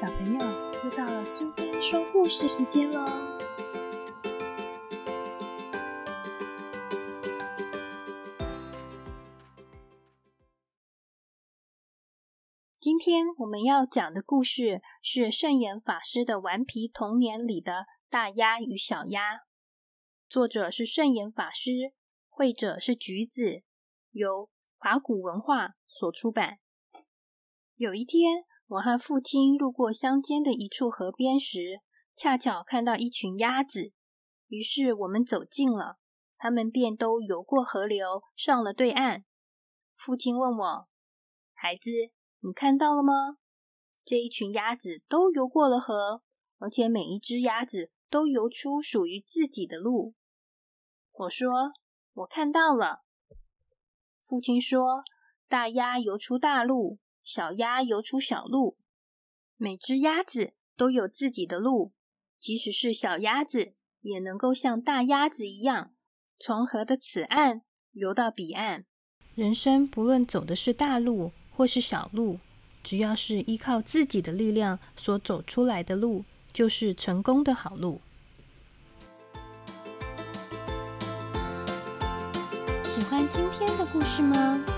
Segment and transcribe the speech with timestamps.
[0.00, 0.38] 小朋友，
[0.84, 3.04] 又到了苏菲说故事时间喽！
[12.78, 17.72] 今天我们要讲的故事是圣严法师的《顽皮童年》里的
[18.08, 19.34] 《大鸭与小鸭》，
[20.28, 21.92] 作者是圣严法师，
[22.28, 23.64] 绘者是橘子，
[24.12, 26.60] 由华古文化所出版。
[27.74, 31.80] 有一天，我和父亲路过乡间的一处河边时，
[32.14, 33.92] 恰巧看到一群鸭子。
[34.48, 35.96] 于是我们走近了，
[36.36, 39.24] 它们便都游过河流，上了对岸。
[39.94, 40.84] 父亲问我
[41.54, 41.90] ：“孩子，
[42.40, 43.38] 你看到了吗？
[44.04, 46.22] 这一群鸭子都游过了河，
[46.58, 50.12] 而且每一只鸭子都游出属于自己的路。”
[51.12, 51.72] 我说
[52.12, 53.00] ：“我看到了。”
[54.20, 55.04] 父亲说
[55.48, 56.98] ：“大鸭游出大路。”
[57.30, 58.78] 小鸭游出小路，
[59.58, 61.92] 每只鸭子都有自己的路，
[62.40, 65.92] 即使是小鸭子，也能够像大鸭子一样，
[66.38, 67.60] 从河的此岸
[67.92, 68.86] 游到彼岸。
[69.34, 72.38] 人生不论走的是大路或是小路，
[72.82, 76.24] 只要是依靠自己的力量所走出来的路，
[76.54, 78.00] 就是成功的好路。
[82.84, 84.77] 喜欢今天的故事吗？